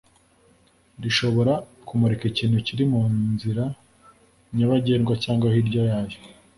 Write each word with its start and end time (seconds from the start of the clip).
rishobora 1.03 1.53
kumurika 1.87 2.23
ikintu 2.31 2.57
kiri 2.65 2.83
mu 2.91 3.01
nzira 3.33 3.63
nyabagendwa 4.55 5.13
cyangwa 5.23 5.47
hirya 5.53 5.83
yayo 5.91 6.17